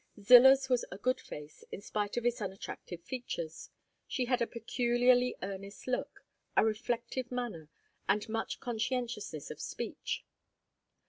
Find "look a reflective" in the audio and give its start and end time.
5.85-7.31